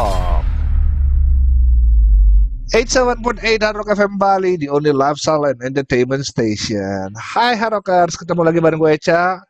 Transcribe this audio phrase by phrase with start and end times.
[0.00, 0.40] Talk.
[2.72, 7.12] 87.8 Hard Rock FM Bali, the only lifestyle and entertainment station.
[7.12, 9.44] Hai Hard Rockers, ketemu lagi bareng gue Eca.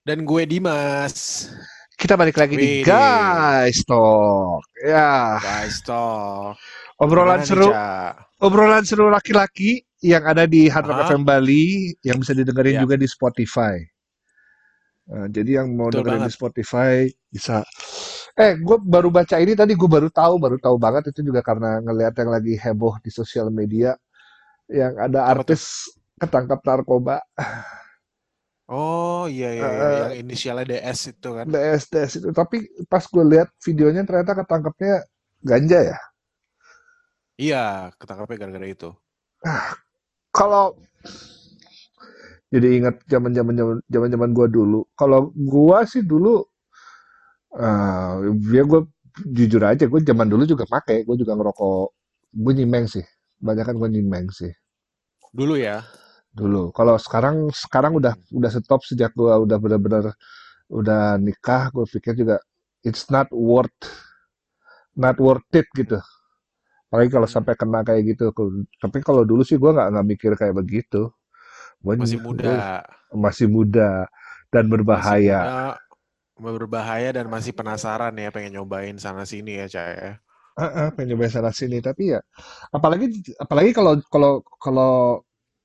[0.00, 1.44] Dan gue Dimas.
[1.92, 2.88] Kita balik lagi di Wih.
[2.88, 4.64] Guys Talk.
[4.80, 6.56] Ya, Guys, toh.
[6.96, 8.16] obrolan Gimana nih, seru, Ca?
[8.40, 11.12] obrolan seru laki-laki yang ada di Hard Rock.
[11.12, 12.82] FM Bali yang bisa didengerin Iya.
[12.88, 13.76] juga di Spotify.
[15.12, 16.38] Nah, jadi yang mau Betul dengerin di banget.
[16.38, 16.94] Spotify
[17.28, 17.60] bisa.
[18.40, 21.76] Eh, gue baru baca ini tadi, gue baru tahu, baru tahu banget itu juga karena
[21.84, 23.92] ngelihat yang lagi heboh di sosial media,
[24.72, 27.20] yang ada artis ketangkap narkoba,
[28.70, 29.66] Oh iya iya.
[29.66, 31.46] Eh, yang inisialnya DS itu kan.
[31.50, 32.28] DS, DS itu.
[32.30, 34.94] Tapi pas gue lihat videonya ternyata ketangkapnya
[35.42, 35.98] ganja ya.
[37.42, 37.56] Iya,
[37.98, 38.88] ketangkapnya gara-gara itu.
[40.30, 40.78] Kalau
[42.50, 43.54] jadi ingat zaman zaman
[43.86, 44.80] zaman zaman gue dulu.
[44.98, 46.42] Kalau gua sih dulu,
[47.54, 48.12] eh
[48.56, 48.80] ya gue
[49.36, 51.86] jujur aja, gue zaman dulu juga pakai, gue juga ngerokok,
[52.34, 53.04] gue nyimeng sih,
[53.42, 54.50] banyak kan gue nyimeng sih
[55.32, 55.82] Dulu ya.
[56.30, 56.70] dulu.
[56.74, 60.04] Kalau sekarang sekarang udah udah stop sejak gue udah benar-benar
[60.70, 62.36] udah nikah, gue pikir juga
[62.86, 63.80] it's not worth
[64.96, 65.98] not worth it gitu.
[66.90, 67.30] Apalagi kalau Hmm.
[67.30, 68.32] sampai kena kayak gitu.
[68.82, 71.10] Tapi kalau dulu sih gue nggak nggak mikir kayak begitu.
[71.84, 72.54] Gue Masih muda.
[73.14, 74.06] masih muda
[74.50, 75.40] dan Masih berbahaya.
[75.40, 75.78] muda,
[76.42, 80.10] berbahaya dan masih penasaran ya pengen nyobain sana sini ya, Ca ya.
[80.58, 82.20] Heeh, pengen nyobain sana sini tapi ya
[82.74, 83.06] apalagi
[83.38, 84.92] apalagi kalau kalau kalau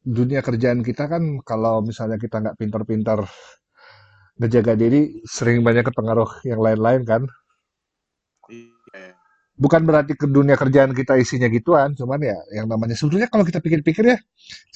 [0.05, 3.19] dunia kerjaan kita kan kalau misalnya kita nggak pintar-pintar
[4.39, 7.23] ngejaga diri sering banyak kepengaruh yang lain-lain kan.
[8.49, 9.15] Iya.
[9.55, 13.63] Bukan berarti ke dunia kerjaan kita isinya gituan, cuman ya yang namanya sebetulnya kalau kita
[13.63, 14.17] pikir-pikir ya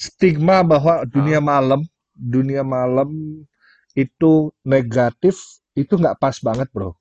[0.00, 1.44] stigma bahwa dunia Ah.
[1.44, 1.80] malam,
[2.16, 3.12] dunia malam
[3.92, 6.92] itu negatif itu nggak pas banget, bro.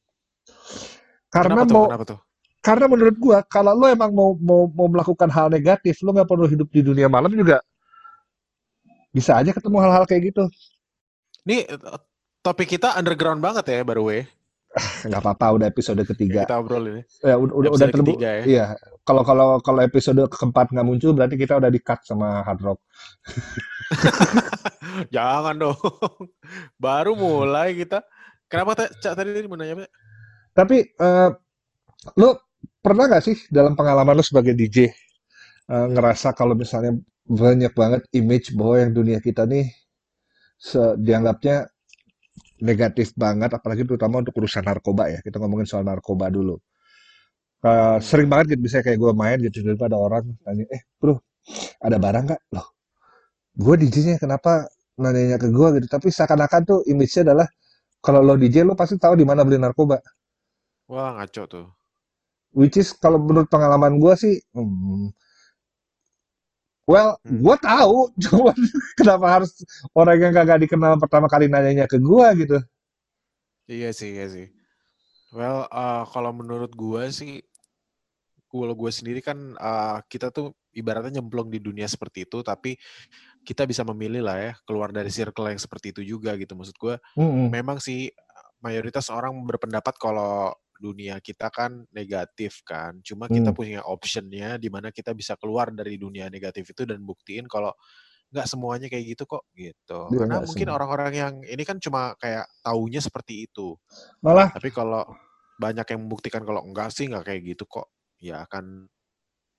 [1.30, 1.75] Karena Kenapa tuh?
[1.75, 2.19] mau Kenapa tuh?
[2.59, 6.44] karena menurut gua kalau lo emang mau mau mau melakukan hal negatif, lo nggak perlu
[6.44, 7.63] hidup di dunia malam juga
[9.09, 10.44] bisa aja ketemu hal-hal kayak gitu.
[11.47, 11.79] Nih eh,
[12.44, 14.22] topik kita underground banget ya, by the way.
[15.09, 16.45] Nggak apa-apa, udah episode ketiga.
[16.45, 17.01] kita obrolin.
[17.25, 18.44] Ya, udah udah, udah Episode terbu ketiga ya.
[18.45, 18.66] Iya,
[19.01, 22.79] kalau kalau kalau episode keempat nggak muncul berarti kita udah di cut sama Hard Rock.
[25.16, 25.79] Jangan dong.
[26.84, 28.06] Baru mulai kita.
[28.50, 29.86] Kenapa Ta- Ca, tadi mau nanya?
[30.54, 31.30] Tapi eh,
[32.22, 32.30] lo
[32.86, 34.78] pernah nggak sih dalam pengalaman lo sebagai DJ
[35.74, 36.94] eh, ngerasa kalau misalnya
[37.30, 39.66] banyak banget image bahwa yang dunia kita nih
[41.00, 41.68] dianggapnya
[42.70, 45.20] negatif banget, apalagi terutama untuk urusan narkoba ya.
[45.26, 46.56] Kita ngomongin soal narkoba dulu.
[47.60, 48.00] Hmm.
[48.00, 51.20] sering banget gitu, misalnya kayak gue main gitu, daripada orang tanya, eh bro,
[51.84, 52.42] ada barang nggak?
[52.56, 52.68] Loh,
[53.58, 54.68] gue DJ-nya kenapa
[55.00, 55.88] nanyanya ke gue gitu?
[55.92, 57.48] Tapi seakan-akan tuh image-nya adalah
[58.06, 59.98] kalau lo DJ lo pasti tahu di mana beli narkoba.
[60.92, 61.66] Wah, ngaco tuh.
[62.60, 65.10] Which is kalau menurut pengalaman gue sih, hmm,
[66.90, 67.44] well, Hmm.
[67.44, 68.58] gue tahu, cuman
[68.98, 69.52] kenapa harus
[69.96, 72.58] orang yang kagak dikenal pertama kali nanyanya ke gue gitu?
[73.74, 74.46] Iya sih, iya sih.
[75.38, 77.31] Well, eh, kalau menurut gua sih,
[78.50, 82.78] kalau gue sendiri kan eh, kita tuh ibaratnya nyemplung di dunia seperti itu, tapi
[83.46, 86.53] kita bisa memilih lah ya keluar dari circle yang seperti itu juga gitu.
[86.53, 87.50] Maksud gue, Mm-mm.
[87.50, 88.12] memang sih
[88.62, 93.00] mayoritas orang berpendapat kalau dunia kita kan negatif kan.
[93.03, 93.57] Cuma kita Hmm.
[93.57, 97.75] punya optionnya di mana kita bisa keluar dari dunia negatif itu dan buktiin kalau
[98.30, 100.07] nggak semuanya kayak gitu kok gitu.
[100.13, 103.75] Dia Karena mungkin orang-orang yang ini kan cuma kayak taunya seperti itu.
[104.24, 105.03] Malah Tapi kalau
[105.59, 107.91] banyak yang membuktikan kalau enggak sih nggak kayak gitu kok,
[108.24, 108.88] ya akan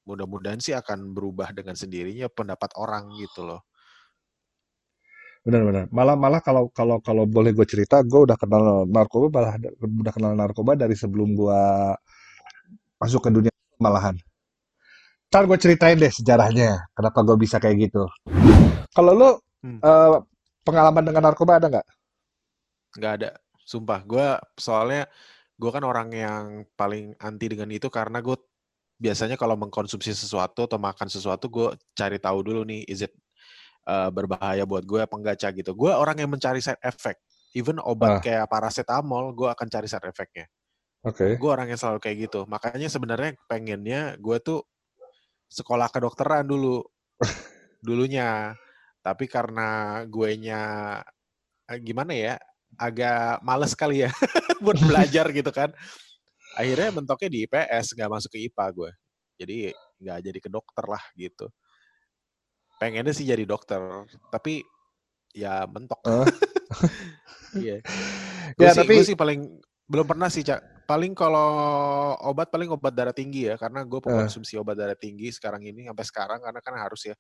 [0.09, 3.61] mudah-mudahan sih akan berubah dengan sendirinya pendapat orang gitu loh.
[5.47, 5.89] Benar-benar.
[5.89, 10.13] Malah malah kalau kalau kalau boleh gue cerita, gue udah kenal narkoba malah da- udah
[10.13, 11.61] kenal narkoba dari sebelum gue
[13.01, 14.17] masuk ke dunia malahan.
[15.31, 18.05] Ntar gue ceritain deh sejarahnya, kenapa gue bisa kayak gitu.
[18.97, 19.85] Kalau lo Hmm.
[19.85, 20.17] eh,
[20.65, 21.87] pengalaman dengan narkoba ada nggak?
[22.99, 23.31] Nggak ada,
[23.71, 24.01] sumpah.
[24.07, 24.27] Gue
[24.59, 25.07] soalnya
[25.61, 28.37] gue kan orang yang paling anti dengan itu karena gue
[29.01, 33.13] biasanya kalau mengkonsumsi sesuatu atau makan sesuatu gue cari tahu dulu nih is it
[33.89, 35.73] uh, berbahaya buat gue apa enggak Ca, gitu.
[35.73, 37.19] Gue orang yang mencari side effect.
[37.57, 38.23] Even obat Ah.
[38.23, 40.47] kayak paracetamol gue akan cari side effectnya.
[41.01, 41.41] Oke.
[41.41, 42.41] Gue orang yang selalu kayak gitu.
[42.45, 44.61] Makanya sebenarnya pengennya gue tuh
[45.49, 46.85] sekolah kedokteran dulu
[47.87, 48.55] dulunya.
[49.01, 50.61] Tapi karena gue nya
[51.81, 52.35] gimana ya
[52.77, 54.11] agak males kali ya
[54.63, 55.73] buat belajar gitu kan.
[56.57, 58.91] Akhirnya mentoknya di IPS nggak masuk ke IPA gue.
[59.41, 59.57] Jadi
[60.01, 61.47] nggak jadi ke dokter lah gitu.
[62.81, 63.81] Pengennya sih jadi dokter,
[64.33, 64.65] tapi
[65.37, 66.01] ya mentok.
[66.03, 66.27] Hah?
[67.51, 67.83] Iya.
[68.51, 69.41] Ya, Gue sih, tapi- gue sih paling
[69.87, 70.87] belum pernah sih, Cak.
[70.87, 71.51] Paling kalau
[72.27, 76.03] obat paling obat darah tinggi ya, karena gue pengkonsumsi obat darah tinggi sekarang ini sampai
[76.07, 77.15] sekarang karena kan harus ya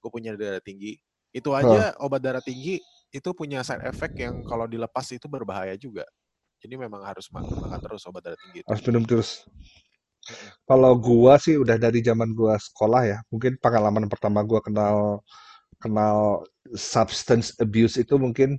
[0.00, 0.96] gue punya darah tinggi.
[1.32, 1.68] Itu aja
[2.00, 6.04] obat darah tinggi itu punya side effect yang kalau dilepas itu berbahaya juga.
[6.64, 8.68] Jadi memang harus ma- makan terus obat darah tinggi itu.
[8.72, 9.44] harus minum terus.
[10.64, 15.20] Kalau gua sih udah dari zaman gua sekolah ya, mungkin pengalaman pertama gua kenal
[15.76, 18.56] kenal substance abuse itu mungkin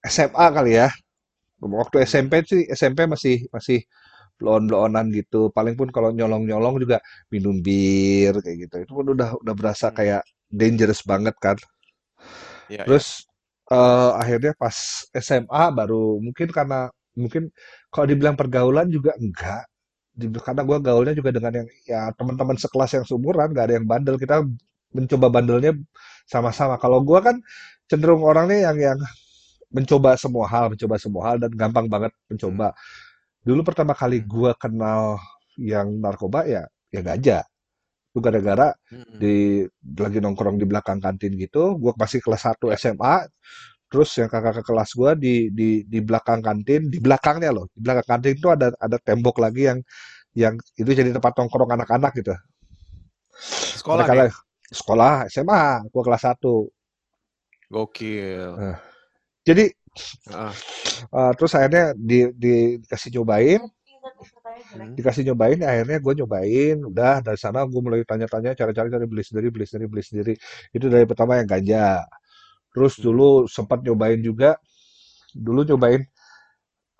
[0.00, 0.88] SMA kali ya.
[1.60, 2.08] Waktu.
[2.08, 3.84] SMP sih SMP masih masih
[4.40, 5.52] bloon-bloonan gitu.
[5.52, 6.98] Paling pun kalau nyolong-nyolong juga
[7.28, 8.76] minum bir kayak gitu.
[8.88, 11.60] Itu pun udah udah berasa kayak dangerous banget kan.
[12.72, 12.84] Ya, ya.
[12.88, 13.28] Terus
[13.68, 16.88] eh, akhirnya pas SMA baru mungkin karena
[17.18, 17.52] mungkin
[17.92, 19.64] kalau dibilang pergaulan juga enggak.
[20.44, 24.16] Karena gua gaulnya juga dengan yang ya teman-teman sekelas yang seumuran, nggak ada yang bandel.
[24.20, 24.44] Kita
[24.92, 25.72] mencoba bandelnya
[26.28, 26.76] sama-sama.
[26.80, 27.36] Kalau gua kan
[27.88, 28.98] cenderung orangnya yang yang
[29.72, 32.72] mencoba semua hal, mencoba semua hal dan gampang banget mencoba.
[33.46, 34.28] Dulu pertama kali Hmm.
[34.30, 35.18] gua kenal
[35.58, 37.38] yang narkoba ya ya ganja.
[38.12, 39.18] Itu gara-gara Hmm.
[39.20, 39.64] di
[40.00, 42.76] lagi nongkrong di belakang kantin gitu, gua masih kelas 1 Ya.
[42.76, 43.26] SMA,
[43.92, 48.06] terus yang kakak kelas gua di di di belakang kantin, di belakangnya loh, di belakang
[48.08, 49.78] kantin itu ada ada tembok lagi yang
[50.42, 52.32] yang itu jadi tempat nongkrong anak-anak gitu.
[53.78, 54.28] Sekolah Mereka nih.
[54.28, 54.30] lah
[54.72, 55.62] sekolah SMA,
[55.92, 56.54] gua kelas 1.
[57.72, 58.52] Gokil.
[58.56, 58.76] Nah,
[59.46, 59.64] jadi
[60.30, 60.54] Heeh.
[61.18, 63.60] eh, terus akhirnya di, di- dikasih nyobain,
[64.72, 64.94] Hmm.
[64.96, 69.48] dikasih nyobain, akhirnya gue nyobain, udah dari sana gue mulai tanya-tanya, cari-cari, cari beli sendiri,
[69.52, 70.32] beli sendiri, beli sendiri.
[70.72, 72.04] Itu dari pertama yang ganja.
[72.74, 73.04] Terus Hmm.
[73.04, 74.56] dulu sempat nyobain juga,
[75.36, 76.02] dulu nyobain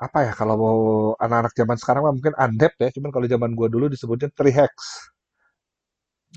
[0.07, 0.79] apa ya kalau mau
[1.25, 4.73] anak-anak zaman sekarang mah mungkin andep ya, cuman kalau zaman gue dulu disebutnya trihex.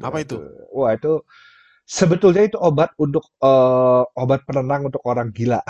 [0.04, 0.38] Apa itu?
[0.76, 1.24] Wah itu
[1.88, 5.62] sebetulnya itu obat untuk eh, obat penenang untuk orang gila.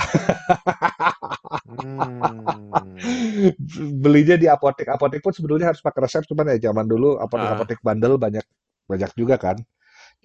[1.66, 3.56] Hmm.
[4.04, 4.88] Belinya di apotek.
[4.92, 8.46] Apotek pun sebetulnya harus pakai resep, cuman ya zaman dulu Ah, apotek-apotek bandel banyak
[8.90, 9.58] banyak juga kan.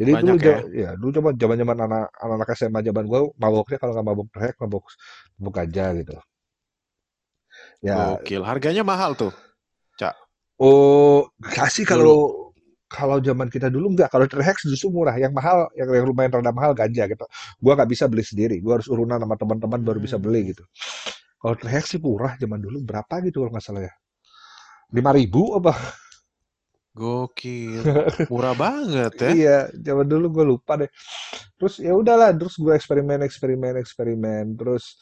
[0.01, 0.49] Jadi dulu banyak ya.
[0.49, 4.55] ja- ya dulu coba zaman-zaman anak anak SMA zaman gue maboknya kalau nggak mabok trek
[4.57, 4.85] mabok
[5.37, 6.17] mabok aja gitu.
[7.81, 8.43] Ya, Gokil.
[8.45, 9.33] Harganya mahal tuh,
[9.97, 10.13] Cak.
[10.61, 11.93] oh kasih Dulu.
[11.93, 12.19] kalau
[12.91, 16.51] kalau zaman kita dulu nggak kalau Trehex justru murah yang mahal yang, yang lumayan rada
[16.53, 17.25] mahal ganja gitu
[17.63, 20.51] gua nggak bisa beli sendiri gua harus urunan sama teman-teman baru bisa beli Hmm.
[20.53, 20.65] gitu
[21.41, 23.95] kalau Trehex sih murah zaman dulu berapa gitu kalau nggak salah ya
[24.91, 25.73] lima ribu apa
[26.99, 27.83] Gokil.
[28.31, 29.33] Murah banget ya.
[29.35, 30.91] iya zaman dulu gue lupa deh
[31.59, 34.99] terus ya udahlah terus gue eksperimen eksperimen eksperimen terus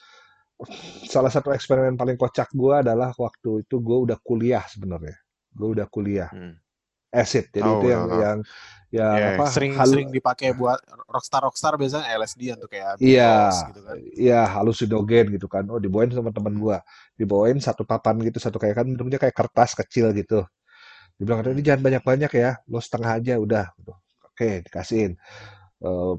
[1.08, 5.16] salah satu eksperimen paling kocak gue adalah waktu itu gue udah kuliah sebenarnya
[5.54, 6.52] gue udah kuliah Hmm.
[7.14, 8.20] acid jadi Tahu, itu yang tahu, tahu.
[8.22, 8.38] yang
[8.92, 13.24] yang Ya, apa sering hal sering dipakai buat rockstar rockstar biasanya LSD untuk kayak iya
[13.68, 13.98] gitu kan.
[14.16, 16.62] iya halusinogen gitu kan oh dibawain sama teman Hmm.
[16.64, 16.78] gua
[17.20, 20.44] dibawain satu papan gitu satu kayak kan bentuknya kayak kertas kecil gitu
[21.18, 21.66] dibilang ini Hmm.
[21.66, 23.66] jangan banyak-banyak ya lo setengah aja udah.
[23.78, 23.92] Gitu.
[24.28, 25.12] oke dikasihin.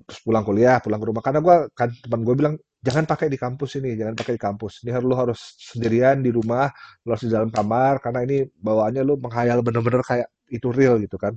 [0.07, 1.23] Terus pulang kuliah pulang ke rumah.
[1.23, 4.83] Karena gua kan teman gue bilang jangan pakai di kampus ini jangan pakai di kampus.
[4.83, 5.39] Ini harus lo harus
[5.71, 6.67] sendirian di rumah
[7.07, 11.15] lo harus di dalam kamar karena ini bawaannya lo menghayal bener-bener kayak itu real gitu
[11.19, 11.33] kan.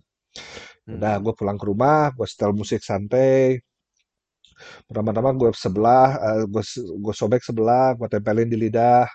[0.87, 0.99] Hmm.
[0.99, 3.63] udah gue pulang ke rumah gue setel musik santai.
[4.91, 6.63] Pertama-tama gue sebelah eh, gue
[7.05, 9.07] gue sobek sebelah gue tempelin di lidah.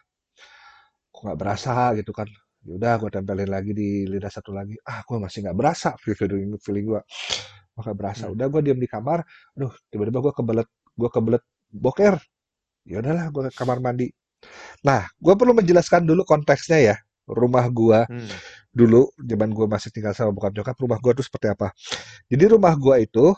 [1.12, 2.28] Kok nggak berasa gitu kan
[2.68, 4.76] ya udah gue tempelin lagi di lidah satu lagi.
[4.84, 7.02] Ah gue masih nggak berasa feeling feeling gue
[7.80, 8.28] nggak berasa.
[8.28, 8.36] Hmm.
[8.36, 9.24] udah gue diam di kamar
[9.56, 10.68] aduh tiba-tiba gue kebelet
[11.00, 12.16] gue kebelet boker.
[12.84, 14.12] Ya udahlah gue ke kamar mandi.
[14.84, 16.96] Nah gue perlu menjelaskan dulu konteksnya ya
[17.28, 18.28] rumah gue Hmm.
[18.72, 21.72] dulu zaman gue masih tinggal sama bokap nyokap rumah gue tuh seperti apa.
[22.28, 23.32] Jadi rumah gue itu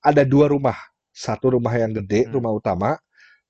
[0.00, 0.78] ada dua rumah.
[1.10, 2.38] Satu rumah yang gede Hmm.
[2.38, 2.90] rumah utama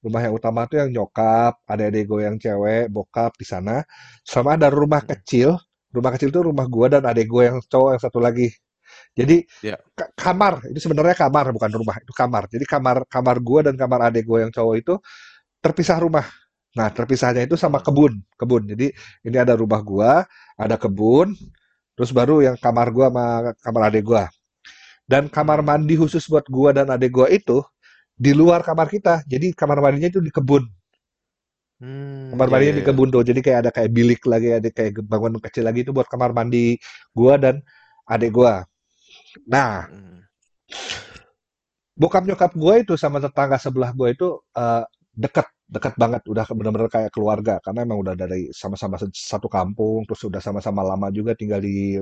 [0.05, 3.85] rumah yang utama tuh yang nyokap ada adik gue yang cewek bokap di sana.
[4.25, 5.57] Sama ada rumah kecil
[5.91, 8.49] rumah kecil tuh rumah gue dan adik gue yang cowok yang satu lagi.
[9.19, 9.43] Jadi
[9.99, 12.45] ka- kamar itu sebenarnya kamar bukan rumah itu kamar.
[12.53, 14.95] Jadi kamar kamar gue dan kamar adik gue yang cowok itu
[15.65, 16.27] terpisah rumah.
[16.79, 18.63] Nah terpisahnya itu sama kebun kebun.
[18.73, 18.93] Jadi
[19.27, 20.11] ini ada rumah gue
[20.59, 21.35] ada kebun
[21.97, 23.27] terus baru yang kamar gue sama
[23.61, 24.25] kamar adik gue
[25.11, 25.67] dan kamar Hmm.
[25.67, 27.59] mandi khusus buat gue dan adik gue itu
[28.25, 30.65] di luar kamar kita jadi kamar mandinya itu di kebun
[31.81, 32.31] Hmm.
[32.31, 32.87] kamar Ya, mandinya ya, di ya.
[32.87, 36.07] kebun tuh jadi kayak ada kayak bilik lagi ada kayak bangunan kecil lagi itu buat
[36.13, 36.79] kamar mandi
[37.19, 37.55] gue dan
[38.07, 38.53] adik gue
[39.49, 40.21] nah Hmm.
[41.99, 44.85] bokap nyokap gue itu sama tetangga sebelah gue itu eh,
[45.15, 50.23] deket deket banget udah benar-benar kayak keluarga karena emang udah dari sama-sama satu kampung terus
[50.27, 51.99] udah sama-sama lama juga tinggal di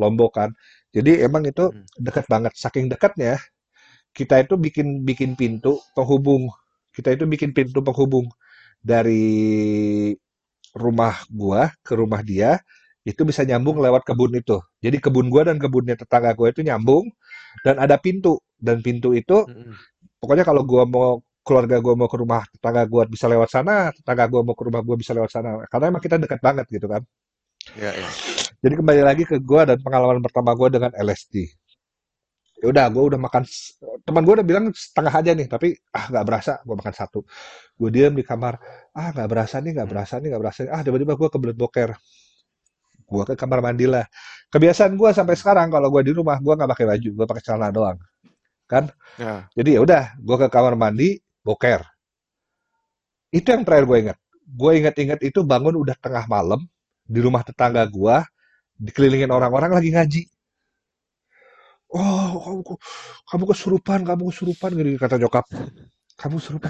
[0.00, 0.50] Lombok kan
[0.90, 1.84] jadi emang itu Hmm.
[1.98, 3.38] deket banget saking dekatnya
[4.14, 6.48] kita itu bikin bikin pintu penghubung
[6.94, 8.30] kita itu bikin pintu penghubung
[8.78, 10.14] dari
[10.74, 12.62] rumah gua ke rumah dia
[13.04, 14.56] itu bisa nyambung lewat kebun itu.
[14.80, 17.10] Jadi kebun gua dan kebunnya tetangga gua itu nyambung
[17.66, 19.44] dan ada pintu dan pintu itu
[20.22, 24.24] pokoknya kalau gua mau keluarga gua mau ke rumah tetangga gua bisa lewat sana, tetangga
[24.30, 25.60] gua mau ke rumah gua bisa lewat sana.
[25.68, 27.02] Karena emang kita dekat banget gitu kan.
[27.76, 28.08] Ya, ya.
[28.64, 31.63] Jadi kembali lagi ke gua dan pengalaman pertama gua dengan LSD.
[32.64, 33.44] Ya udah, gua udah makan
[34.08, 37.20] teman gua udah bilang setengah aja nih, tapi ah nggak berasa, gua makan satu.
[37.76, 38.56] Gue diam di kamar,
[38.96, 39.92] ah nggak berasa nih, nggak Hmm.
[39.92, 40.58] berasa nih, nggak berasa.
[40.64, 40.72] nih.
[40.72, 41.90] Ah tiba-tiba gua kebelet boker.
[43.04, 44.04] Gua ke kamar mandi lah.
[44.48, 47.68] Kebiasaan gua sampai sekarang kalau gua di rumah gua nggak pakai baju, gua pakai celana
[47.68, 47.98] doang,
[48.70, 48.84] kan?
[49.18, 49.46] Ya.
[49.56, 51.84] Jadi ya udah, gua ke kamar mandi, boker.
[53.34, 54.18] Itu yang terakhir gue ingat.
[54.46, 56.62] Gue ingat-ingat itu bangun udah tengah malam
[57.04, 58.22] di rumah tetangga gua,
[58.78, 60.22] dikelilingin orang-orang lagi ngaji.
[61.94, 62.74] Oh, kamu,
[63.30, 65.46] kamu kesurupan, kamu kesurupan, gitu kata nyokap.
[66.18, 66.66] Kamu kesurupan.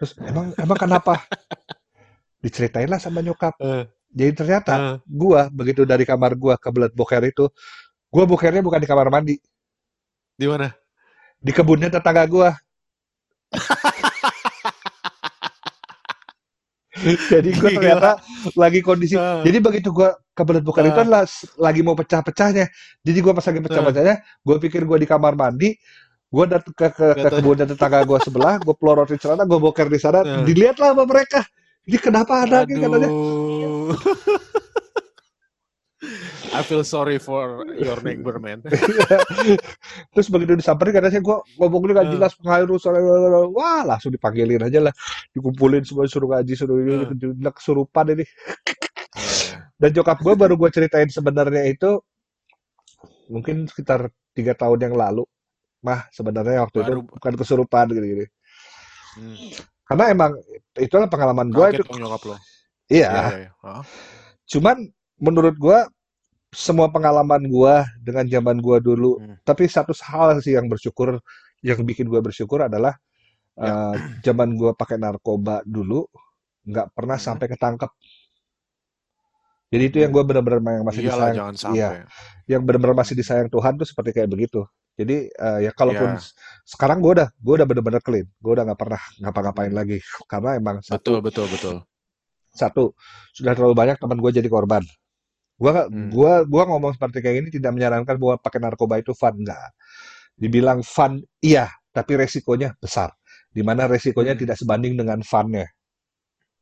[0.00, 1.20] Terus emang emang kenapa?
[2.40, 3.52] Diceritain lah sama nyokap.
[3.60, 4.96] Eh, Jadi ternyata eh.
[5.04, 7.44] gua begitu dari kamar gua ke belet boker itu,
[8.08, 9.36] gua bokernya bukan di kamar mandi,
[10.34, 10.72] Di mana?
[11.44, 12.56] di kebunnya tetangga gua.
[17.28, 17.76] Jadi gua Gila.
[17.76, 18.10] ternyata
[18.56, 19.20] lagi kondisi.
[19.20, 19.44] Eh.
[19.44, 21.04] Jadi begitu gua kebelet bukan itu Ah.
[21.06, 21.22] adalah
[21.56, 22.66] lagi mau pecah-pecahnya.
[23.00, 25.78] Jadi gua pas lagi pecah-pecahnya, gua pikir gua di kamar mandi,
[26.28, 29.86] gua dat ke ke, ke Gak kebun tetangga gua sebelah, gua pelorotin celana, gua boker
[29.86, 30.42] di sana, Ah.
[30.42, 31.46] dilihatlah sama mereka.
[31.86, 33.08] Ini kenapa ada nih katanya?
[36.54, 38.60] I feel sorry for your neighbor, man.
[40.12, 42.12] Terus begitu disamperin katanya gua ngomongnya nggak Ah.
[42.12, 42.76] jelas pengaruh
[43.48, 44.92] wah langsung dipanggilin aja lah,
[45.32, 47.08] dikumpulin semua suruh ngaji suruh ini
[47.40, 48.24] udah kesurupan ini.
[49.84, 49.92] Ya.
[49.92, 52.00] Dan nyokap gua baru gua ceritain sebenarnya itu
[53.28, 55.24] mungkin sekitar tiga tahun yang lalu.
[55.84, 58.24] Mah sebenarnya waktu itu Baru- bukan kesurupan gitu-gitu.
[59.20, 59.36] Hmm.
[59.84, 60.32] Karena emang
[60.80, 61.84] itulah pengalaman Kaget itu.
[61.84, 62.36] dong nyokap lo.
[62.88, 63.10] Iya.
[63.12, 63.50] Iya, iya.
[63.60, 63.84] Ah.
[64.48, 64.76] Cuman
[65.20, 65.84] menurut gua
[66.48, 69.36] semua pengalaman gua dengan zaman gua dulu, Hmm.
[69.44, 71.20] tapi satu hal sih yang bersyukur,
[71.60, 72.96] yang bikin gua bersyukur adalah
[73.54, 73.92] Ya.
[73.92, 76.08] eh, zaman gua pakai narkoba dulu
[76.64, 77.26] nggak pernah Hmm.
[77.28, 77.90] sampai ketangkep.
[79.74, 81.74] Jadi itu yang gua benar-benar yang masih Iyalah, disayang, jangan sampai.
[81.76, 81.88] iya,
[82.46, 84.62] yang benar-benar masih disayang Tuhan tuh seperti kayak begitu.
[84.94, 88.78] Jadi eh, ya kalaupun s- sekarang gua udah, gua udah benar-benar clean, gua udah nggak
[88.78, 89.78] pernah ngapa-ngapain Hmm.
[89.82, 89.98] lagi
[90.30, 91.74] karena emang Betul, satu, betul, betul.
[92.54, 92.84] satu
[93.34, 94.86] sudah terlalu banyak teman gua jadi korban.
[95.58, 96.08] Gua nggak- Hmm.
[96.14, 99.74] gua gua ngomong seperti kayak gini tidak menyarankan bahwa pakai narkoba itu fun enggak.
[100.38, 103.10] Dibilang fun iya, tapi resikonya besar.
[103.50, 104.42] Di mana resikonya Hmm.
[104.46, 105.66] tidak sebanding dengan funnya.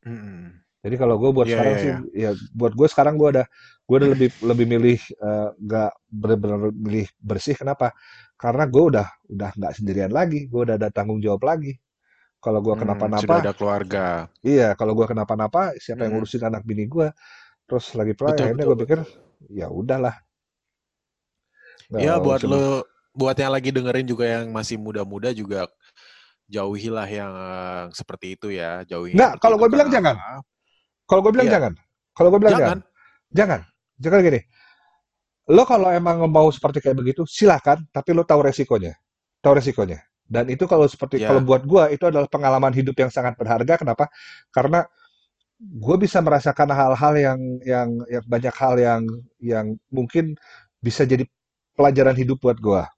[0.05, 0.61] Hmm.
[0.83, 1.99] Jadi kalau gue buat Iya, sekarang iya, sih, iya.
[2.11, 3.45] ya buat gue sekarang gue ada
[3.87, 7.55] gue udah lebih lebih milih eh, nggak benar-benar milih bersih.
[7.55, 7.95] Kenapa?
[8.35, 10.51] Karena gue udah udah nggak sendirian lagi.
[10.51, 11.79] Gue udah ada tanggung jawab lagi.
[12.43, 12.83] Kalau gue Hmm,
[13.15, 14.27] sudah kenapa-napa, ada keluarga.
[14.43, 14.75] iya.
[14.75, 16.19] Kalau gue kenapa-napa, siapa yang Hmm.
[16.19, 17.09] ngurusin anak bini gue?
[17.71, 18.99] Terus lagi pula Betul, akhirnya gue pikir,
[19.55, 20.15] ya udahlah.
[21.91, 22.65] Nggak Ya buat lo,
[23.15, 25.69] buat yang lagi dengerin juga yang masih muda-muda juga
[26.51, 30.17] jauhilah yang eh, seperti itu ya, jauhi yang Nggak, seperti kalau gue bilang jangan.
[31.13, 31.55] Kalau gue bilang Iya.
[31.61, 31.73] jangan.
[32.17, 32.65] Kalau gue bilang jangan.
[32.65, 32.81] Jangan.
[33.37, 33.61] Jangan.
[34.01, 34.41] Jangan gini.
[35.53, 37.85] Lo kalau emang mau seperti kayak begitu, silakan.
[37.93, 38.97] Tapi lo tahu resikonya.
[39.45, 40.01] Tahu resikonya.
[40.25, 41.29] Dan itu kalau seperti Ya.
[41.29, 43.77] kalau buat gua itu adalah pengalaman hidup yang sangat berharga.
[43.77, 44.09] Kenapa?
[44.49, 44.89] Karena
[45.61, 49.03] gue bisa merasakan hal-hal yang yang yang banyak hal yang
[49.39, 50.35] yang mungkin
[50.81, 51.29] bisa jadi
[51.77, 52.89] pelajaran hidup buat gua.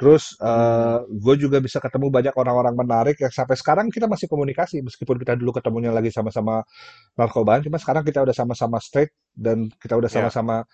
[0.00, 1.08] Terus eh Hmm.
[1.24, 5.34] gue juga bisa ketemu banyak orang-orang menarik yang sampai sekarang kita masih komunikasi meskipun kita
[5.40, 6.60] dulu ketemunya lagi sama-sama
[7.18, 10.16] narkobaan, cuma sekarang kita udah sama-sama straight dan kita udah Ya.
[10.20, 10.64] sama-sama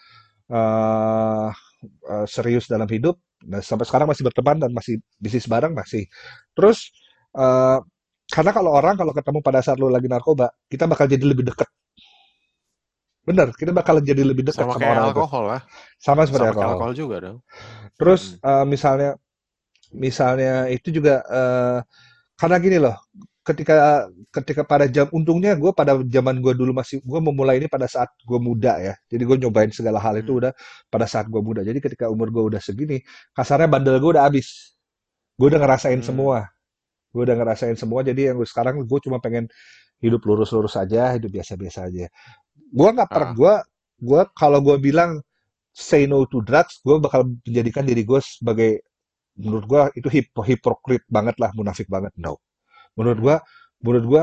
[0.53, 1.51] eh
[2.13, 3.17] eh, serius dalam hidup.
[3.51, 6.07] Nah, sampai sekarang masih berteman dan masih bisnis bareng masih.
[6.57, 6.91] Terus
[7.39, 7.79] eh
[8.33, 11.69] karena kalau orang kalau ketemu pada saat lu lagi narkoba, kita bakal jadi lebih dekat.
[13.23, 15.23] Bener, kita bakal jadi lebih dekat Sama sama kayak orang itu.
[15.23, 15.61] alkohol lah.
[16.03, 16.71] Sama seperti Sama alkohol.
[16.75, 17.39] alkohol juga dong.
[17.99, 18.51] Terus Mm-mm.
[18.51, 19.11] eh, misalnya
[19.93, 21.79] misalnya itu juga eh,
[22.41, 22.97] karena gini loh,
[23.47, 27.87] ketika ketika pada jam untungnya gue pada zaman gue dulu masih gue memulai ini pada
[27.91, 30.41] saat gue muda ya, jadi gue nyobain segala hal itu Hmm.
[30.49, 30.53] udah
[30.91, 31.63] pada saat gue muda.
[31.63, 33.03] Jadi ketika umur gue udah segini,
[33.37, 34.75] kasarnya bandel gue udah habis,
[35.39, 36.09] gue udah ngerasain Hmm.
[36.09, 36.39] semua,
[37.15, 38.01] gue udah ngerasain semua.
[38.07, 39.47] Jadi yang gue- sekarang gue cuma pengen
[40.03, 42.11] hidup lurus-lurus aja, hidup biasa-biasa aja.
[42.75, 43.39] Gue nggak pernah Ah.
[43.39, 43.55] gue
[44.03, 45.23] gue kalau gue bilang
[45.71, 48.83] say no to drugs, gue bakal menjadikan diri gue sebagai
[49.39, 52.13] menurut gua itu hip hipokrit banget lah, munafik banget.
[52.21, 52.37] No.
[52.99, 53.37] Menurut gua,
[53.81, 54.23] menurut gua,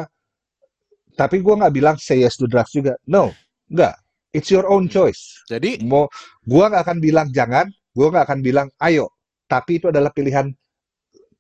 [1.18, 2.94] tapi gua nggak bilang say yes to drugs juga.
[3.10, 3.34] No,
[3.74, 3.98] nggak.
[4.30, 4.94] It's your own Hmm.
[4.94, 5.42] choice.
[5.50, 6.06] Jadi Mau,
[6.46, 7.66] gua nggak akan bilang jangan,
[7.98, 9.10] gua nggak akan bilang ayo.
[9.50, 10.54] Tapi itu adalah pilihan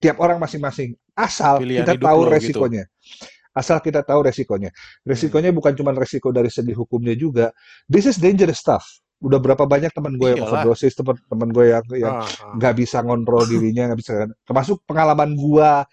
[0.01, 0.97] tiap orang masing-masing.
[1.13, 2.59] Asal kita tahu lo gitu.
[3.59, 4.71] Asal kita tahu resikonya.
[4.71, 5.11] Hmm.
[5.11, 7.51] Resikonya bukan cuma resiko dari segi hukumnya juga.
[7.91, 8.87] This is dangerous stuff.
[9.19, 10.63] Udah berapa banyak teman gue yang Iyalah.
[10.63, 12.55] overdosis, teman-teman gue yang yang Ah, ah.
[12.55, 14.11] nggak bisa ngontrol dirinya, nggak bisa.
[14.47, 15.83] Termasuk pengalaman gua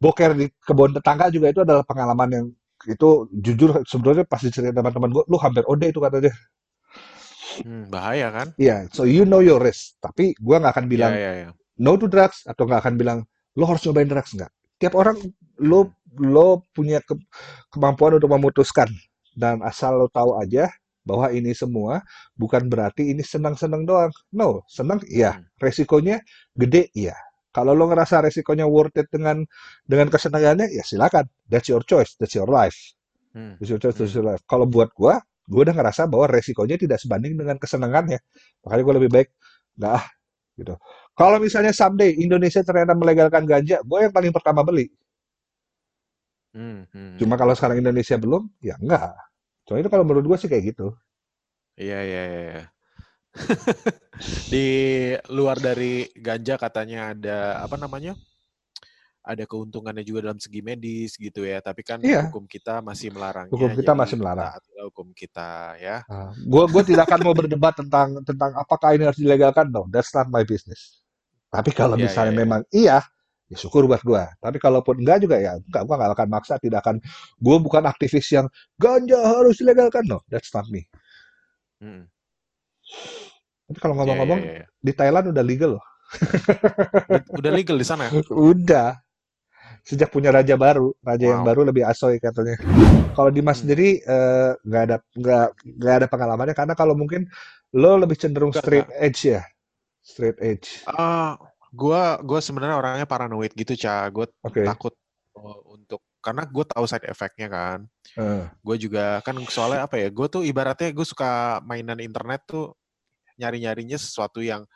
[0.00, 2.46] boker di kebun tetangga juga itu adalah pengalaman yang
[2.88, 6.32] itu jujur sebenarnya pas diceritain teman-teman gue, lu hampir OD itu katanya.
[7.56, 8.48] Hmm, bahaya kan?
[8.60, 9.96] Iya, so you know your risk.
[10.00, 11.48] Tapi gua nggak akan Iya, bilang iya, iya.
[11.80, 13.18] no to drugs atau nggak akan bilang
[13.56, 14.52] lo harus nyobain drugs nggak.
[14.76, 15.16] Tiap orang
[15.64, 17.18] lo lo punya ke-
[17.72, 18.88] kemampuan untuk memutuskan
[19.36, 20.68] dan asal lo tahu aja
[21.06, 22.02] bahwa ini semua
[22.34, 24.10] bukan berarti ini senang-senang doang.
[24.34, 25.46] No, senang iya, Hmm.
[25.62, 26.18] resikonya
[26.58, 27.14] gede iya.
[27.54, 29.46] Kalau lo ngerasa resikonya worth it dengan
[29.86, 31.24] dengan kesenangannya ya silakan.
[31.48, 32.76] That's your choice, that's your life.
[33.32, 33.56] Hmm.
[33.60, 34.20] That's your choice, that's Hmm.
[34.20, 34.42] your life.
[34.50, 38.18] Kalau buat gua, gua udah ngerasa bahwa resikonya tidak sebanding dengan kesenangannya.
[38.66, 39.28] Makanya gua lebih baik
[39.78, 40.04] nggak ah
[40.56, 40.74] gitu.
[41.16, 44.88] Kalau misalnya someday Indonesia ternyata melegalkan ganja, gue yang paling pertama beli.
[46.56, 47.40] Hmm, hmm, Cuma hmm.
[47.44, 49.12] kalau sekarang Indonesia belum, ya enggak.
[49.68, 50.88] Soalnya itu kalau menurut gue sih kayak gitu.
[51.76, 52.40] Iya, iya, iya.
[52.48, 52.64] iya.
[54.52, 54.66] Di
[55.28, 58.16] luar dari ganja katanya ada apa namanya?
[59.26, 61.58] Ada keuntungannya juga dalam segi medis gitu ya.
[61.60, 62.30] Tapi kan Iya.
[62.30, 63.52] hukum kita masih melarangnya.
[63.52, 64.48] Hukum kita jadi masih melarang.
[64.54, 65.96] taatilah hukum kita ya.
[66.32, 69.66] gue gue tidak akan mau berdebat tentang tentang apakah ini harus dilegalkan.
[69.68, 71.02] No, that's not my business.
[71.50, 72.42] Tapi kalau Iya, misalnya iya, iya.
[72.46, 72.98] memang iya,
[73.46, 74.22] ya syukur buat gue.
[74.42, 76.54] Tapi kalaupun enggak juga ya, enggak, gue nggak akan maksa.
[76.58, 76.96] Tidak akan.
[77.38, 78.46] Gue bukan aktivis yang
[78.78, 80.02] ganja harus dilegalkan.
[80.06, 80.86] No, that's not me.
[81.78, 82.06] Hmm.
[83.66, 84.66] Tapi kalau Iya, iya, ngomong-ngomong, iya, iya.
[84.78, 85.84] di Thailand udah legal loh.
[87.34, 88.06] Udah, legal di sana.
[88.30, 88.94] Udah.
[89.82, 91.48] Sejak punya raja baru, raja yang Wow.
[91.50, 92.58] baru lebih asoy katanya.
[93.14, 93.66] Kalau di Mas Hmm.
[93.66, 95.46] sendiri eh, nggak ada nggak
[95.78, 97.26] nggak ada pengalamannya karena kalau mungkin
[97.74, 99.42] lo lebih cenderung straight edge ya,
[100.02, 100.82] straight edge.
[100.90, 101.38] Ah,
[101.76, 104.08] gua gua sebenarnya orangnya paranoid gitu, Ca.
[104.08, 104.64] Gue Oke.
[104.64, 104.96] takut
[105.36, 107.78] uh, untuk karena gue tahu side effect-nya kan.
[108.18, 110.10] Eh, Gue juga kan soalnya apa ya?
[110.10, 112.74] Gue tuh ibaratnya gue suka mainan internet tuh
[113.38, 114.66] nyari-nyarinya sesuatu yang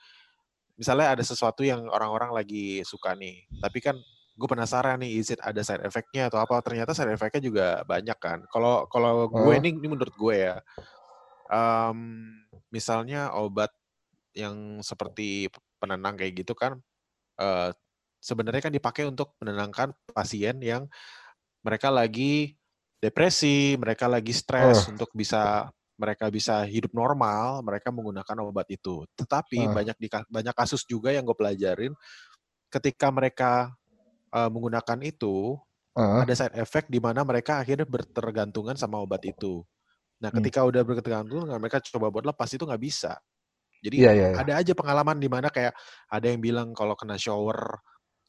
[0.79, 3.99] misalnya ada sesuatu yang orang-orang lagi suka nih, tapi kan
[4.39, 6.57] gue penasaran nih, is it ada side effect-nya atau apa?
[6.63, 8.39] Ternyata side effect-nya juga banyak kan.
[8.49, 9.59] Kalau kalau gue Oh.
[9.59, 10.57] ini, ini menurut gue ya,
[11.51, 11.99] em,
[12.71, 13.75] misalnya obat
[14.33, 15.51] yang seperti
[15.83, 16.79] penenang kayak gitu kan,
[18.21, 20.87] sebenarnya kan dipakai untuk menenangkan pasien yang
[21.65, 22.57] mereka lagi
[23.01, 24.93] depresi, mereka lagi stres Oh.
[24.97, 25.69] untuk bisa
[26.01, 29.05] mereka bisa hidup normal, mereka menggunakan obat itu.
[29.21, 29.73] Tetapi Ah.
[29.73, 31.93] banyak di banyak kasus juga yang gue pelajarin
[32.73, 33.53] ketika mereka
[34.33, 35.59] eh, menggunakan itu
[35.99, 39.67] ah, ada side effect di mana mereka akhirnya bertergantungan sama obat itu.
[40.23, 40.39] Nah, Hmm.
[40.43, 43.19] ketika udah bertergantungan, mereka coba buat lepas itu nggak bisa.
[43.81, 44.29] Jadi Iya iya.
[44.33, 44.39] iya.
[44.41, 45.73] ada aja pengalaman di mana kayak
[46.13, 47.81] ada yang bilang kalau kena shower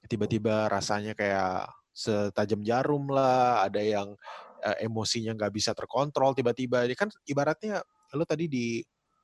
[0.08, 4.16] tiba-tiba rasanya kayak setajam jarum lah, ada yang
[4.64, 6.88] eh, emosinya nggak bisa terkontrol tiba-tiba.
[6.88, 7.84] Ini kan ibaratnya
[8.16, 8.80] lo tadi di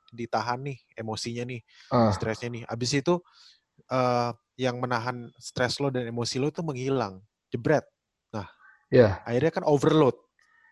[0.08, 1.60] ditahan nih emosinya nih,
[1.92, 2.63] Ah, stresnya nih.
[2.68, 3.20] Abis itu
[3.92, 7.22] eh, yang menahan stres lo dan emosi lo itu menghilang,
[7.54, 7.86] jebret.
[8.92, 9.20] iya.
[9.28, 10.16] Akhirnya kan overload.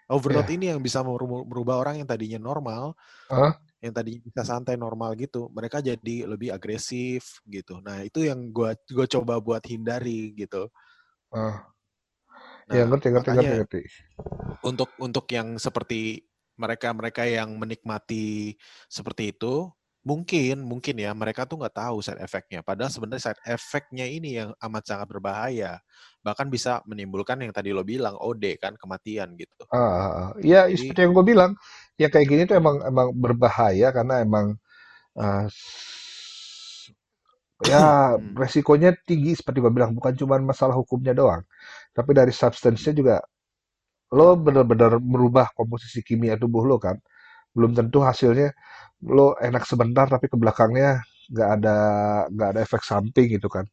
[0.06, 0.56] Overload Iya.
[0.56, 2.94] ini yang bisa meru- merubah orang yang tadinya normal,
[3.28, 7.80] Ah, yang tadi bisa santai normal gitu, mereka jadi lebih agresif gitu.
[7.86, 10.68] Nah itu yang gua gua coba buat hindari gitu.
[11.32, 11.76] ah.
[12.74, 13.80] Iya Nah ngerti ngerti ngerti makanya ngerti.
[14.64, 18.56] untuk untuk yang seperti mereka mereka yang menikmati
[18.88, 19.68] seperti itu,
[20.08, 22.64] mungkin mungkin ya mereka tuh nggak tahu side effect-nya.
[22.64, 25.84] Padahal sebenarnya side effect-nya ini yang amat sangat berbahaya.
[26.24, 29.66] Bahkan bisa menimbulkan yang tadi lo bilang OD kan kematian gitu.
[29.74, 30.30] Ah, ah, ah.
[30.46, 31.52] Iya Jadi seperti yang gue bilang,
[32.02, 34.46] ya kayak gini tuh emang emang berbahaya karena emang
[35.48, 36.92] s-
[37.64, 41.44] ya hmm, resikonya tinggi seperti gue bilang bukan cuma masalah hukumnya doang,
[41.96, 43.16] tapi dari substance-nya juga
[44.16, 46.98] lo benar-benar merubah komposisi kimia tubuh lo kan.
[47.56, 48.52] Belum tentu hasilnya
[49.06, 51.02] lo enak sebentar tapi ke belakangnya
[51.34, 51.76] nggak ada
[52.34, 53.66] nggak ada efek samping gitu kan.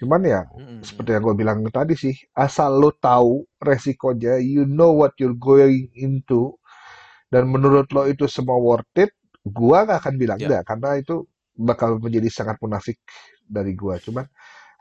[0.00, 1.18] Cuman ya hmm, seperti hmm.
[1.18, 6.54] yang gue bilang tadi sih, asal lo tahu resikonya, you know what you're going into,
[7.32, 9.12] dan menurut lo itu semua worth it,
[9.44, 10.48] gua nggak akan bilang Ya.
[10.48, 11.24] enggak karena itu
[11.58, 12.98] bakal menjadi sangat munafik
[13.44, 13.98] dari gua.
[14.00, 14.24] Cuman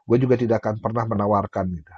[0.07, 1.93] gue juga tidak akan pernah menawarkan gitu.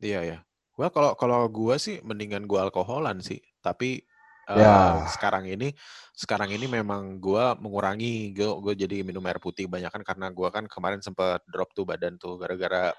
[0.00, 0.38] Iya ya.
[0.76, 3.40] Gua kalau kalau gua sih mendingan gua alkoholan sih.
[3.64, 4.04] Tapi
[4.46, 5.72] eh, Ya, sekarang ini
[6.14, 10.48] sekarang ini memang gua mengurangi gue gue jadi minum air putih banyak kan karena gua
[10.54, 12.92] kan kemarin sempat drop tuh badan tuh gara-gara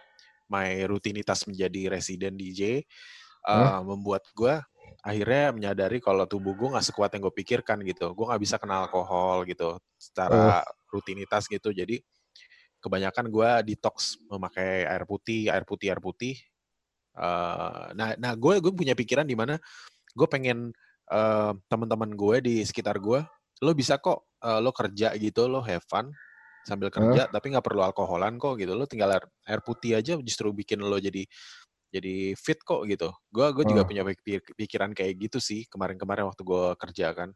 [0.51, 2.83] my rutinitas menjadi residen DJ
[3.51, 3.71] Hah?
[3.71, 4.63] eh, membuat gua
[5.07, 8.11] akhirnya menyadari kalau tubuh gue nggak sekuat yang gue pikirkan gitu.
[8.11, 11.71] Gue nggak bisa kena alkohol gitu secara rutinitas gitu.
[11.71, 12.03] Jadi
[12.83, 16.35] kebanyakan gua detox memakai air putih, air putih, air putih
[17.17, 19.57] Uh, nah, nah gue gue punya pikiran di mana
[20.13, 20.69] gue pengen
[21.09, 23.25] uh, teman-teman gue di sekitar gue,
[23.65, 26.13] lo bisa kok uh, lo kerja gitu, lo have fun
[26.61, 27.33] sambil kerja, huh?
[27.33, 31.01] tapi nggak perlu alkoholan kok gitu, lo tinggal air, air putih aja justru bikin lo
[31.01, 31.25] jadi
[31.87, 33.09] jadi fit kok gitu.
[33.31, 34.03] Gue gue juga punya
[34.55, 37.29] pikiran kayak gitu sih kemarin-kemarin waktu gue kerja kan.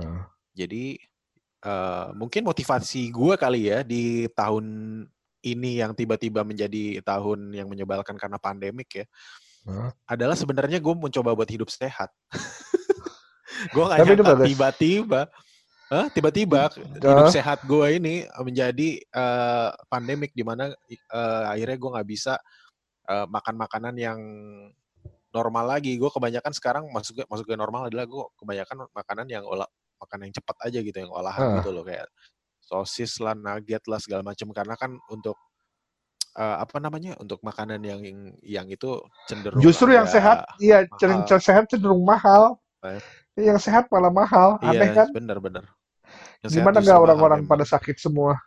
[0.00, 0.24] Uh.
[0.56, 0.96] Jadi
[1.64, 4.64] uh, mungkin motivasi gue kali ya di tahun
[5.42, 9.06] ini yang tiba-tiba menjadi tahun yang menyebalkan karena pandemik ya,
[9.66, 9.90] huh?
[10.06, 12.14] adalah sebenarnya gue mencoba buat hidup sehat.
[13.74, 15.20] gue gak nyangka tiba-tiba,
[15.90, 16.06] huh?
[16.14, 16.94] tiba-tiba uh.
[16.94, 20.70] hidup sehat gue ini menjadi uh, pandemik di mana
[21.10, 22.38] uh, akhirnya gue nggak bisa
[23.08, 24.18] uh, makan makanan yang
[25.32, 25.96] normal lagi.
[25.96, 29.66] Gue kebanyakan sekarang masuk masuk ke normal adalah gue kebanyakan makanan yang olah
[30.02, 31.52] makanan yang cepat aja gitu, yang olahan uh.
[31.62, 32.06] gitu loh kayak
[32.62, 35.36] sosis lah, nugget lah segala macam karena kan untuk
[36.36, 38.00] uh, apa namanya untuk makanan yang
[38.40, 43.00] yang itu cenderung justru yang sehat iya cenderung sehat cenderung mahal eh.
[43.36, 45.64] yang sehat malah mahal iya, aneh kan bener-bener
[46.48, 48.40] gimana nggak orang-orang pada sakit semua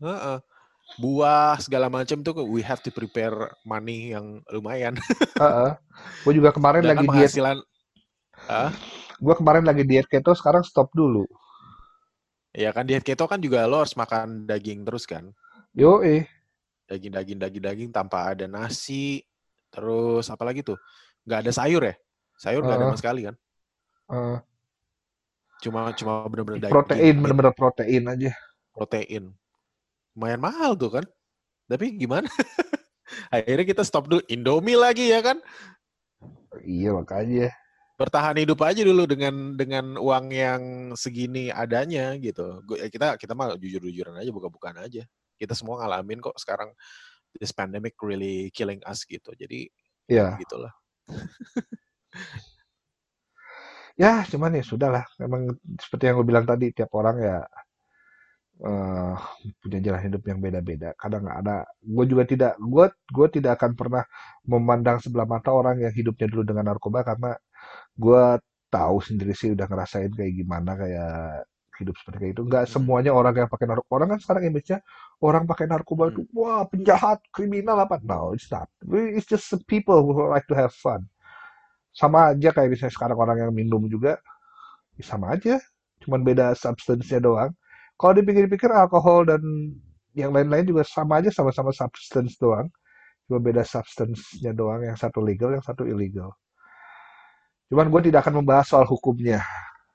[0.00, 0.38] uh -uh.
[1.00, 4.94] Buah segala macam tuh we have to prepare money yang lumayan
[5.40, 5.72] uh -uh.
[6.22, 8.70] gue juga kemarin Dan lagi penghasilan, diet uh?
[9.18, 11.26] gue kemarin lagi diet keto sekarang stop dulu
[12.54, 15.34] Ya kan diet keto kan juga lo harus makan daging terus kan?
[15.74, 16.30] Yo eh.
[16.86, 19.26] Daging daging daging daging tanpa ada nasi,
[19.74, 20.78] terus apa lagi tuh?
[21.26, 21.98] Gak ada sayur ya?
[22.38, 23.34] Sayur uh, ada sama sekali kan?
[24.06, 24.38] Uh,
[25.66, 26.74] cuma cuma bener-bener daging.
[26.78, 28.30] Protein bener-bener protein aja.
[28.70, 29.34] Protein.
[30.14, 31.04] Lumayan mahal tuh kan?
[31.66, 32.30] Tapi gimana?
[33.34, 35.38] Akhirnya kita stop dulu Indomie lagi ya kan?
[36.62, 37.50] Iya makanya
[37.94, 40.62] bertahan hidup aja dulu dengan dengan uang yang
[40.98, 42.62] segini adanya gitu.
[42.74, 45.06] Ya kita kita mah jujur-jujuran aja buka-bukaan aja.
[45.38, 46.74] Kita semua ngalamin kok sekarang
[47.38, 49.30] this pandemic really killing us gitu.
[49.38, 49.70] Jadi
[50.10, 50.74] ya gitulah.
[54.02, 55.06] ya cuman ya sudahlah.
[55.22, 57.46] Memang seperti yang gue bilang tadi tiap orang ya
[58.62, 59.16] uh,
[59.58, 60.94] punya jalan hidup yang beda-beda.
[60.94, 64.04] Kadang ada, gue juga tidak, gue gue tidak akan pernah
[64.46, 67.34] memandang sebelah mata orang yang hidupnya dulu dengan narkoba karena
[67.98, 68.24] gue
[68.70, 71.46] tahu sendiri sih udah ngerasain kayak gimana kayak
[71.78, 72.40] hidup seperti itu.
[72.46, 72.72] Nggak hmm.
[72.74, 73.92] semuanya orang yang pakai narkoba.
[74.02, 74.78] Orang kan sekarang image-nya
[75.22, 76.34] orang pakai narkoba itu hmm.
[76.34, 77.98] wah penjahat, kriminal apa?
[78.02, 78.70] No, it's not.
[78.90, 81.06] It's just the people who like to have fun.
[81.94, 84.18] Sama aja kayak misalnya sekarang orang yang minum juga,
[84.98, 85.62] ya sama aja.
[86.02, 87.54] Cuman beda substance-nya doang.
[87.94, 89.42] Kalau dipikir-pikir alkohol dan
[90.14, 92.70] yang lain-lain juga sama aja sama-sama substance doang.
[93.26, 94.82] Cuma beda substance-nya doang.
[94.82, 96.34] Yang satu legal, yang satu illegal.
[97.72, 99.42] Cuman gue tidak akan membahas soal hukumnya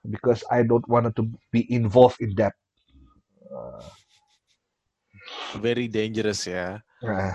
[0.07, 2.55] because I don't want to be involved in that.
[5.59, 6.81] Very dangerous ya.
[6.99, 7.33] Uh,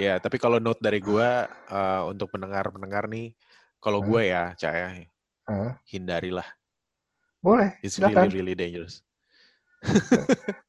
[0.00, 1.28] ya, tapi kalau note dari gue
[1.70, 3.36] uh, untuk pendengar-pendengar nih,
[3.78, 5.06] kalau uh, gue ya, Caya,
[5.48, 6.46] uh, hindarilah.
[7.42, 7.74] Boleh.
[7.82, 9.02] It's really really dangerous.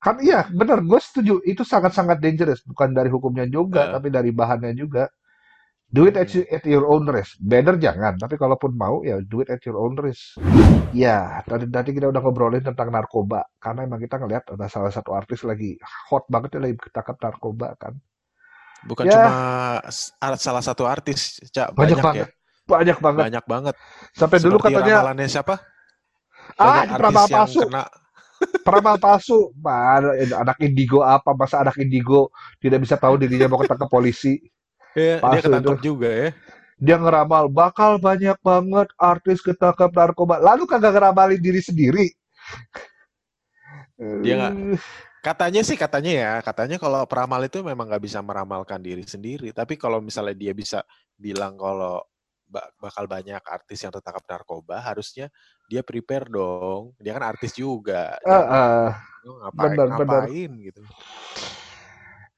[0.05, 0.81] Kan iya, benar.
[0.81, 1.39] Gue setuju.
[1.45, 2.65] Itu sangat-sangat dangerous.
[2.65, 5.09] Bukan dari hukumnya juga, uh, tapi dari bahannya juga.
[5.93, 7.37] Do it at, at your own risk.
[7.37, 10.41] Better jangan, tapi kalaupun mau ya do it at your own risk.
[10.89, 15.13] Ya, tadi tadi kita udah ngobrolin tentang narkoba karena emang kita ngelihat ada salah satu
[15.13, 15.77] artis lagi
[16.09, 17.93] hot banget ya lagi ketangkap narkoba kan.
[18.89, 19.13] Bukan ya.
[19.13, 19.33] cuma
[20.41, 22.27] salah satu artis, Cak, banyak, banyak banget.
[22.29, 22.41] Ya.
[22.63, 23.23] Banyak banget.
[23.29, 23.75] Banyak banget.
[24.17, 25.55] Sampai Seperti dulu katanya siapa?
[26.57, 27.69] Ah, peramal palsu.
[27.69, 27.87] Kena...
[28.61, 29.49] Peramal palsu.
[30.37, 31.33] Anak indigo apa?
[31.33, 32.29] Masa anak indigo
[32.61, 34.37] tidak bisa tahu dirinya mau ketangkap polisi?
[34.93, 35.85] Ya, dia ketangkep itu.
[35.89, 36.29] juga ya.
[36.77, 40.37] Dia ngeramal bakal banyak banget artis ketangkep narkoba.
[40.37, 42.07] Lalu kagak ngeramalin diri sendiri.
[43.97, 44.53] Dia gak,
[45.23, 49.55] katanya sih katanya ya, katanya kalau peramal itu memang nggak bisa meramalkan diri sendiri.
[49.55, 50.83] Tapi kalau misalnya dia bisa
[51.15, 52.03] bilang kalau
[52.77, 55.31] bakal banyak artis yang tertangkap narkoba, harusnya
[55.73, 56.93] dia prepare dong.
[57.01, 58.21] Dia kan artis juga.
[58.21, 58.87] Uh, uh,
[59.25, 60.65] ngapain, bener, ngapain bener.
[60.69, 60.81] gitu.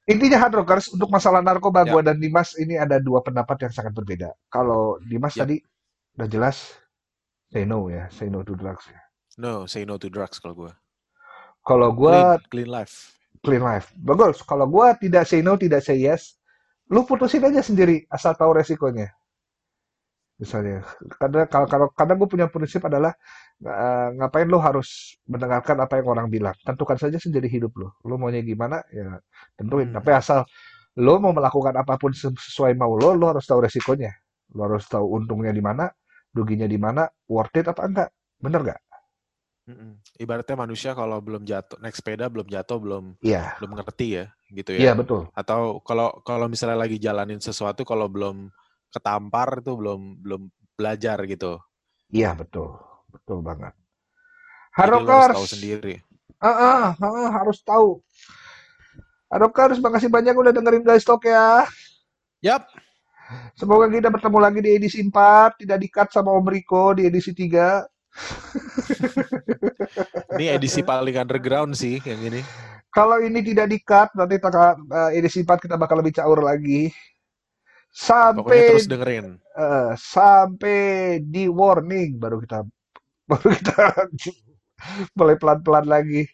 [0.08, 1.92] Intinya hard rockers untuk masalah narkoba ya.
[1.92, 4.32] gue dan Dimas ini ada dua pendapat yang sangat berbeda.
[4.48, 5.44] Kalau Dimas ya.
[5.44, 5.60] tadi
[6.16, 6.56] udah jelas
[7.52, 9.00] say no ya, say no to drugs ya.
[9.36, 10.72] No, say no to drugs kalau gue.
[11.60, 12.96] Kalau gue clean, clean life.
[13.44, 13.92] Clean life.
[13.98, 14.40] Bagus.
[14.46, 16.38] Kalau gue tidak say no, tidak say yes,
[16.88, 19.10] lu putusin aja sendiri asal tahu resikonya
[20.40, 20.84] misalnya.
[21.20, 23.12] Karena kalau kalau kadang gue punya prinsip adalah
[23.64, 26.56] uh, ngapain lo harus mendengarkan apa yang orang bilang?
[26.64, 28.80] Tentukan saja sendiri hidup lo lo maunya gimana?
[28.92, 29.20] Ya
[29.58, 29.88] tentuin.
[29.90, 29.96] Hmm.
[30.00, 30.44] tapi asal
[30.96, 34.12] lo mau melakukan apa pun sesuai mau lo lo harus tahu resikonya.
[34.56, 35.88] Lo harus tahu untungnya di mana
[36.36, 38.10] ruginya di mana worth it apa enggak.
[38.40, 38.80] Bener gak
[39.66, 39.98] Mm-mm.
[40.22, 44.70] Ibaratnya manusia kalau belum jatuh, naik sepeda belum jatuh, belum Iya, belum ngerti ya, gitu
[44.78, 44.94] iya ya.
[44.94, 45.26] betul.
[45.34, 48.46] Atau kalau kalau misalnya lagi jalanin sesuatu, kalau belum
[48.92, 50.42] ketampar itu belum belum
[50.76, 51.58] belajar gitu.
[52.12, 52.76] Iya betul,
[53.10, 53.74] betul banget.
[54.76, 55.94] Lo harus tahu sendiri.
[56.38, 58.04] ah, ah, ah, harus tahu.
[59.26, 61.66] Harokers, makasih banyak udah dengerin Guys Talk ya.
[62.44, 62.68] Yap,
[63.58, 67.82] Semoga kita bertemu lagi di edisi 4, tidak di-cut sama Om Riko di edisi 3.
[70.38, 72.40] ini edisi paling underground sih yang ini.
[72.94, 76.94] Kalau ini tidak di-cut, nanti taka- eh, edisi 4 kita bakal lebih caur lagi.
[77.96, 79.26] Pokoknya Sampai terus dengerin.
[79.56, 80.80] eh, sampai
[81.24, 82.60] di warning baru kita
[83.24, 83.76] baru kita
[85.16, 86.28] mulai pelan-pelan lagi.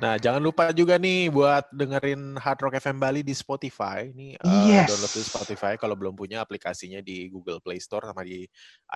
[0.00, 4.08] Nah, jangan lupa juga nih buat dengerin Hard Rock FM Bali di Spotify.
[4.08, 4.88] Ini eh, Yes.
[4.88, 8.44] download di Spotify kalau belum punya aplikasinya di Google Play Store sama di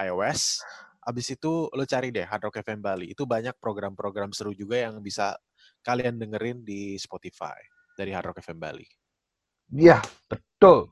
[0.00, 0.64] iOS.
[1.04, 3.12] Abis itu lo cari deh Hard Rock FM Bali.
[3.12, 5.36] Itu banyak program-program seru juga yang bisa
[5.80, 7.56] kalian dengerin di Spotify
[7.96, 8.88] dari Hard Rock FM Bali.
[9.76, 10.88] Iya, betul.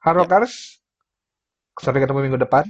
[0.00, 0.80] Harokers,
[1.76, 2.64] sampai ketemu minggu depan.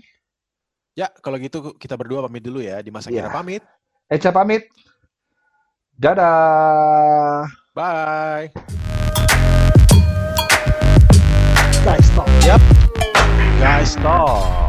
[0.99, 2.83] Ya, kalau gitu kita berdua pamit dulu ya.
[2.83, 3.31] Di masa Iya.
[3.31, 3.63] kira pamit.
[4.11, 4.67] Eca pamit.
[5.95, 7.47] Dadah.
[7.71, 8.51] Bye.
[11.87, 12.27] Guys, stop.
[13.63, 14.60] Guys, stop.